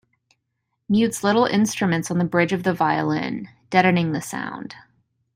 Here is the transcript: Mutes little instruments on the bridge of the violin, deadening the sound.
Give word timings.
Mutes 0.89 1.23
little 1.23 1.45
instruments 1.45 2.09
on 2.09 2.17
the 2.17 2.25
bridge 2.25 2.53
of 2.53 2.63
the 2.63 2.73
violin, 2.73 3.49
deadening 3.69 4.13
the 4.13 4.19
sound. 4.21 4.73